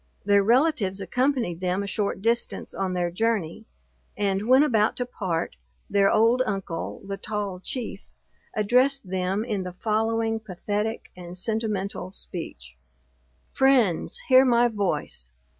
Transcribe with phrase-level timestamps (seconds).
[0.25, 3.65] Their relatives accompanied them a short distance on their journey,
[4.17, 5.57] and when about to part,
[5.91, 8.09] their old uncle, the Tall Chief,
[8.55, 12.75] addressed them in the following pathetic and sentimental speech:
[13.51, 15.29] "Friends, hear my voice!